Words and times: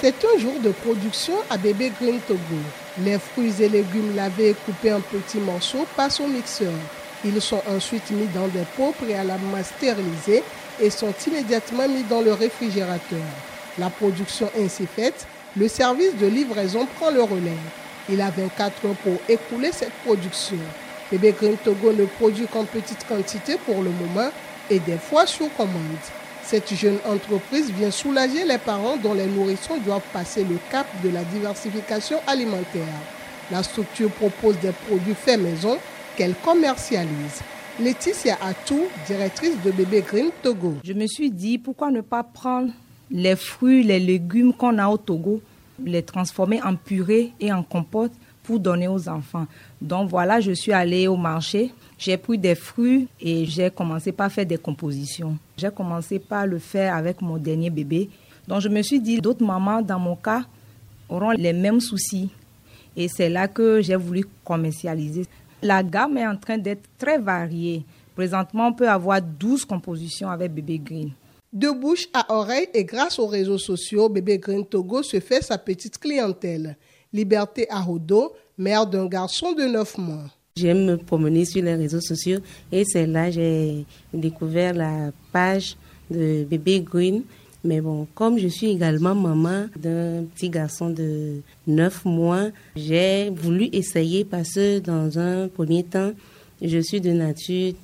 C'est 0.00 0.14
un 0.24 0.38
jour 0.38 0.54
de 0.62 0.70
production 0.70 1.34
à 1.50 1.58
Bébé 1.58 1.92
Green 2.00 2.20
Togo. 2.26 2.40
Les 3.04 3.18
fruits 3.18 3.52
et 3.60 3.68
légumes 3.68 4.16
lavés 4.16 4.48
et 4.48 4.54
coupés 4.54 4.94
en 4.94 5.02
petits 5.02 5.40
morceaux 5.40 5.86
passent 5.94 6.20
au 6.20 6.26
mixeur. 6.26 6.72
Ils 7.22 7.38
sont 7.42 7.60
ensuite 7.68 8.10
mis 8.10 8.26
dans 8.28 8.48
des 8.48 8.64
pots 8.78 8.94
préalablement 8.98 9.62
stérilisés 9.62 10.42
et 10.80 10.88
sont 10.88 11.12
immédiatement 11.26 11.86
mis 11.86 12.02
dans 12.04 12.22
le 12.22 12.32
réfrigérateur. 12.32 13.20
La 13.78 13.90
production 13.90 14.50
ainsi 14.58 14.86
faite, 14.86 15.26
le 15.54 15.68
service 15.68 16.16
de 16.16 16.28
livraison 16.28 16.86
prend 16.98 17.10
le 17.10 17.22
relais. 17.22 17.60
Il 18.08 18.22
a 18.22 18.30
24 18.30 18.86
heures 18.86 18.94
pour 19.04 19.18
écouler 19.28 19.70
cette 19.70 19.92
production. 20.06 20.56
Bébé 21.12 21.34
Green 21.38 21.58
Togo 21.58 21.92
ne 21.92 22.06
produit 22.06 22.46
qu'en 22.46 22.64
petite 22.64 23.06
quantité 23.06 23.58
pour 23.66 23.82
le 23.82 23.90
moment 23.90 24.30
et 24.70 24.78
des 24.78 24.96
fois 24.96 25.26
sur 25.26 25.54
commande. 25.58 25.98
Cette 26.50 26.74
jeune 26.74 26.98
entreprise 27.08 27.70
vient 27.70 27.92
soulager 27.92 28.44
les 28.44 28.58
parents 28.58 28.96
dont 28.96 29.14
les 29.14 29.26
nourrissons 29.26 29.78
doivent 29.86 30.02
passer 30.12 30.42
le 30.42 30.56
cap 30.68 30.84
de 31.04 31.08
la 31.08 31.22
diversification 31.22 32.16
alimentaire. 32.26 32.82
La 33.52 33.62
structure 33.62 34.10
propose 34.10 34.58
des 34.58 34.72
produits 34.72 35.14
faits 35.14 35.40
maison 35.40 35.78
qu'elle 36.16 36.34
commercialise. 36.34 37.40
Laetitia 37.78 38.36
Atou, 38.42 38.80
directrice 39.06 39.62
de 39.64 39.70
Bébé 39.70 40.02
Green 40.04 40.30
Togo. 40.42 40.74
Je 40.82 40.92
me 40.92 41.06
suis 41.06 41.30
dit 41.30 41.56
pourquoi 41.56 41.92
ne 41.92 42.00
pas 42.00 42.24
prendre 42.24 42.72
les 43.12 43.36
fruits, 43.36 43.84
les 43.84 44.00
légumes 44.00 44.52
qu'on 44.52 44.76
a 44.78 44.88
au 44.88 44.96
Togo, 44.96 45.40
les 45.84 46.02
transformer 46.02 46.60
en 46.64 46.74
purée 46.74 47.30
et 47.38 47.52
en 47.52 47.62
compote 47.62 48.10
pour 48.42 48.58
donner 48.58 48.88
aux 48.88 49.08
enfants. 49.08 49.46
Donc 49.80 50.10
voilà, 50.10 50.40
je 50.40 50.50
suis 50.50 50.72
allée 50.72 51.06
au 51.06 51.16
marché, 51.16 51.70
j'ai 51.96 52.16
pris 52.16 52.38
des 52.38 52.56
fruits 52.56 53.06
et 53.20 53.46
j'ai 53.46 53.70
commencé 53.70 54.10
par 54.10 54.32
faire 54.32 54.46
des 54.46 54.58
compositions. 54.58 55.38
J'ai 55.60 55.70
commencé 55.70 56.18
par 56.18 56.46
le 56.46 56.58
faire 56.58 56.94
avec 56.96 57.20
mon 57.20 57.36
dernier 57.36 57.68
bébé. 57.68 58.08
Donc 58.48 58.62
je 58.62 58.68
me 58.68 58.80
suis 58.80 58.98
dit, 58.98 59.20
d'autres 59.20 59.44
mamans, 59.44 59.82
dans 59.82 59.98
mon 59.98 60.16
cas, 60.16 60.44
auront 61.08 61.32
les 61.32 61.52
mêmes 61.52 61.80
soucis. 61.80 62.30
Et 62.96 63.08
c'est 63.08 63.28
là 63.28 63.46
que 63.46 63.82
j'ai 63.82 63.96
voulu 63.96 64.24
commercialiser. 64.42 65.26
La 65.62 65.82
gamme 65.82 66.16
est 66.16 66.26
en 66.26 66.36
train 66.36 66.56
d'être 66.56 66.88
très 66.96 67.18
variée. 67.18 67.84
Présentement, 68.14 68.68
on 68.68 68.72
peut 68.72 68.88
avoir 68.88 69.20
12 69.20 69.66
compositions 69.66 70.30
avec 70.30 70.54
Bébé 70.54 70.78
Green. 70.78 71.10
De 71.52 71.70
bouche 71.70 72.08
à 72.14 72.32
oreille 72.34 72.68
et 72.72 72.84
grâce 72.84 73.18
aux 73.18 73.26
réseaux 73.26 73.58
sociaux, 73.58 74.08
Bébé 74.08 74.38
Green 74.38 74.64
Togo 74.64 75.02
se 75.02 75.20
fait 75.20 75.42
sa 75.42 75.58
petite 75.58 75.98
clientèle. 75.98 76.76
Liberté 77.12 77.66
Arodo, 77.70 78.32
mère 78.56 78.86
d'un 78.86 79.06
garçon 79.06 79.52
de 79.52 79.64
9 79.64 79.98
mois. 79.98 80.24
J'aime 80.56 80.84
me 80.84 80.96
promener 80.96 81.44
sur 81.44 81.62
les 81.62 81.74
réseaux 81.74 82.00
sociaux 82.00 82.40
et 82.72 82.84
c'est 82.84 83.06
là 83.06 83.26
que 83.26 83.32
j'ai 83.34 83.84
découvert 84.12 84.74
la 84.74 85.12
page 85.32 85.76
de 86.10 86.44
Bébé 86.44 86.80
Green. 86.80 87.22
Mais 87.62 87.80
bon, 87.80 88.06
comme 88.14 88.38
je 88.38 88.48
suis 88.48 88.70
également 88.70 89.14
maman 89.14 89.66
d'un 89.76 90.24
petit 90.34 90.48
garçon 90.50 90.90
de 90.90 91.40
9 91.66 92.04
mois, 92.04 92.48
j'ai 92.74 93.30
voulu 93.30 93.68
essayer 93.72 94.24
parce 94.24 94.54
que 94.54 94.80
dans 94.80 95.18
un 95.18 95.46
premier 95.48 95.84
temps, 95.84 96.12
je 96.60 96.78
suis 96.78 97.00
de 97.00 97.10
nature 97.10 97.74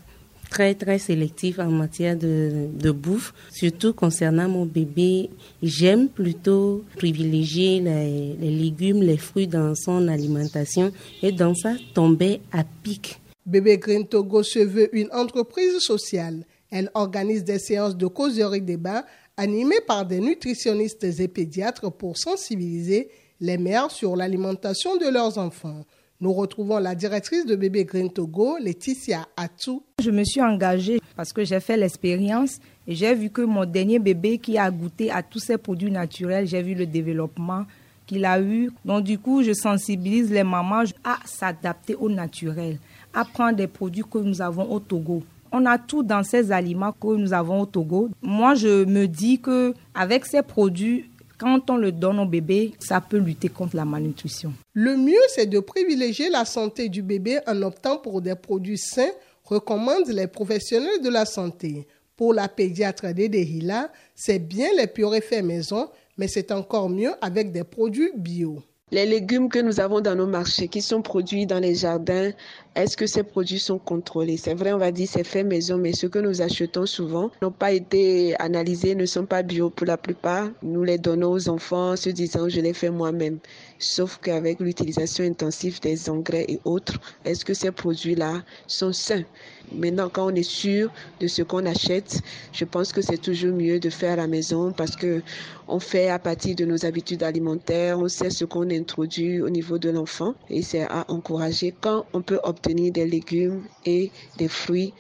très 0.49 0.75
très 0.75 0.99
sélectif 0.99 1.59
en 1.59 1.71
matière 1.71 2.17
de, 2.17 2.91
bouffe, 2.91 3.35
surtout 3.51 3.93
concernant 3.93 4.49
mon 4.49 4.67
bébé. 4.67 5.31
J'aime 5.63 6.09
plutôt 6.09 6.85
privilégier 6.97 7.81
les, 7.81 8.37
légumes, 8.51 9.03
les 9.03 9.17
fruits 9.17 9.47
dans 9.47 9.75
son 9.75 10.09
alimentation 10.09 10.93
et 11.23 11.33
dans 11.33 11.55
ça 11.55 11.75
tomber 11.95 12.41
à 12.53 12.65
pic. 12.83 13.21
Bébé 13.45 13.79
Green 13.79 14.07
Togo 14.07 14.43
se 14.43 14.59
veut 14.59 14.95
une 14.97 15.09
entreprise 15.13 15.79
sociale. 15.79 16.45
Elle 16.71 16.91
organise 16.95 17.45
des 17.45 17.59
séances 17.59 17.97
de 17.97 18.07
causerie 18.07 18.61
débat 18.61 19.05
animées 19.37 19.81
par 19.87 20.07
des 20.07 20.21
nutritionnistes 20.21 21.05
et 21.05 21.29
pédiatres 21.29 21.93
pour 21.93 22.17
sensibiliser 22.17 23.09
les 23.41 23.59
mères 23.59 23.91
sur 23.91 24.17
l'alimentation 24.17 24.97
de 24.97 25.09
leurs 25.09 25.39
enfants. 25.39 25.85
Nous 26.19 26.33
retrouvons 26.33 26.79
la 26.79 26.95
directrice 26.95 27.45
de 27.45 27.57
Bébé 27.57 27.85
Green 27.85 28.11
Togo, 28.11 28.57
Laetitia 28.59 29.27
Atou. 29.37 29.83
Je 30.03 30.11
me 30.11 30.25
suis 30.25 30.41
engagée 30.41 30.99
parce 31.15 31.31
que 31.31 31.45
j'ai 31.45 31.61
fait 31.61 31.77
l'expérience 31.77 32.59
et 32.87 32.95
j'ai 32.95 33.15
vu 33.15 33.29
que 33.29 33.43
mon 33.43 33.67
dernier 33.67 33.99
bébé 33.99 34.39
qui 34.39 34.57
a 34.57 34.71
goûté 34.71 35.11
à 35.11 35.23
tous 35.23 35.41
ces 35.41 35.59
produits 35.59 35.91
naturels, 35.91 36.47
j'ai 36.47 36.63
vu 36.63 36.75
le 36.75 36.87
développement 36.87 37.67
qu'il 38.07 38.25
a 38.25 38.41
eu. 38.41 38.71
Donc 38.87 39.05
du 39.05 39.19
coup, 39.19 39.43
je 39.43 39.53
sensibilise 39.53 40.31
les 40.31 40.43
mamans 40.43 40.85
à 41.05 41.19
s'adapter 41.27 41.95
au 41.95 42.09
naturel, 42.09 42.79
à 43.13 43.27
prendre 43.27 43.57
des 43.57 43.67
produits 43.67 44.05
que 44.11 44.17
nous 44.19 44.41
avons 44.41 44.73
au 44.73 44.81
Togo. 44.81 45.23
On 45.53 45.67
a 45.67 45.77
tout 45.77 46.03
dans 46.03 46.23
ces 46.23 46.51
aliments 46.51 46.93
que 46.93 47.15
nous 47.15 47.35
avons 47.35 47.61
au 47.61 47.67
Togo. 47.67 48.09
Moi, 48.23 48.55
je 48.55 48.87
me 48.87 49.07
dis 49.07 49.39
que 49.39 49.75
avec 49.95 50.25
ces 50.25 50.41
produits, 50.43 51.11
quand 51.39 51.71
on 51.71 51.77
le 51.77 51.93
donne 51.93 52.19
au 52.19 52.27
bébé, 52.27 52.73
ça 52.79 53.01
peut 53.01 53.19
lutter 53.19 53.49
contre 53.49 53.77
la 53.77 53.85
malnutrition. 53.85 54.53
Le 54.73 54.97
mieux, 54.97 55.15
c'est 55.29 55.47
de 55.47 55.61
privilégier 55.61 56.31
la 56.31 56.45
santé 56.45 56.89
du 56.89 57.03
bébé 57.03 57.39
en 57.47 57.63
optant 57.63 57.99
pour 57.99 58.23
des 58.23 58.35
produits 58.35 58.79
sains, 58.79 59.11
recommandent 59.45 60.09
les 60.09 60.27
professionnels 60.27 61.03
de 61.03 61.09
la 61.09 61.25
santé. 61.25 61.87
Pour 62.17 62.33
la 62.33 62.49
pédiatre 62.49 63.07
Hila, 63.07 63.91
c'est 64.15 64.39
bien 64.39 64.69
les 64.77 64.87
purées 64.87 65.21
faits 65.21 65.45
maison, 65.45 65.91
mais 66.17 66.29
c'est 66.29 66.51
encore 66.51 66.89
mieux 66.89 67.13
avec 67.21 67.53
des 67.53 67.65
produits 67.65 68.11
bio. 68.17 68.63
Les 68.93 69.05
légumes 69.05 69.49
que 69.49 69.59
nous 69.59 69.81
avons 69.81 70.01
dans 70.01 70.15
nos 70.15 70.27
marchés, 70.29 70.69
qui 70.69 70.81
sont 70.81 71.03
produits 71.03 71.45
dans 71.45 71.59
les 71.59 71.75
jardins, 71.75 72.31
est-ce 72.77 72.95
que 72.95 73.07
ces 73.07 73.23
produits 73.23 73.59
sont 73.59 73.79
contrôlés? 73.79 74.37
C'est 74.37 74.53
vrai, 74.53 74.75
on 74.75 74.79
va 74.79 74.93
dire 74.93 75.09
c'est 75.11 75.25
fait 75.25 75.43
maison, 75.43 75.79
mais 75.79 75.95
ceux 75.95 76.11
que 76.11 76.19
nous 76.19 76.43
achetons 76.43 76.85
souvent 76.85 77.31
n'ont 77.41 77.51
pas 77.51 77.73
été 77.73 78.39
analysés, 78.39 78.95
ne 78.95 79.07
sont 79.07 79.25
pas 79.25 79.43
bio 79.43 79.71
pour 79.71 79.87
la 79.87 79.97
plupart. 79.97 80.51
Nous 80.63 80.85
les 80.85 80.99
donnons 80.99 81.31
aux 81.33 81.49
enfants 81.49 81.97
se 81.97 82.11
disant 82.11 82.51
je 82.51 82.61
les 82.61 82.75
fais 82.75 82.91
moi-même. 82.91 83.39
Sauf 83.79 84.19
qu'avec 84.23 84.61
l'utilisation 84.61 85.25
intensive 85.25 85.81
des 85.81 86.11
engrais 86.11 86.45
et 86.49 86.61
autres, 86.67 86.99
est-ce 87.25 87.47
que 87.47 87.55
ces 87.55 87.71
produits-là 87.71 88.43
sont 88.67 88.93
sains? 88.93 89.25
Maintenant, 89.73 90.09
quand 90.11 90.27
on 90.27 90.35
est 90.35 90.43
sûr 90.43 90.93
de 91.21 91.27
ce 91.27 91.43
qu'on 91.43 91.65
achète, 91.67 92.21
je 92.53 92.65
pense 92.65 92.93
que 92.93 93.01
c'est 93.01 93.19
toujours 93.19 93.55
mieux 93.55 93.81
de 93.81 93.91
faire 93.91 94.13
à 94.13 94.17
la 94.17 94.27
maison 94.29 94.73
parce 94.73 94.97
que 94.97 95.23
on 95.67 95.81
fait 95.81 96.09
à 96.09 96.21
partir 96.21 96.55
de 96.55 96.65
nos 96.65 96.85
habitudes 96.85 97.25
alimentaires, 97.25 97.99
on 97.99 98.09
sait 98.09 98.31
ce 98.31 98.45
qu'on 98.45 98.71
introduit 98.71 99.41
au 99.41 99.51
niveau 99.51 99.79
de 99.79 99.91
l'enfant 99.91 100.35
et 100.49 100.63
c'est 100.63 100.83
à 100.83 101.05
encourager 101.09 101.75
quand 101.81 102.07
on 102.13 102.23
peut 102.23 102.39
obtenir 102.45 102.66
des 102.75 103.07
légumes 103.07 103.65
et 103.85 104.11
des 104.39 104.49
fruits 104.49 104.93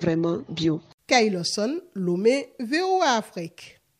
vraiment 0.00 0.38
bio. 0.48 0.80
Kailoson, 1.06 1.80
Lomé, 1.94 2.48
VOA 2.60 3.16
Afrique. 3.16 3.77